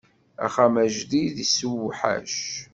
[0.45, 2.35] Axxam ajdid issewḥac.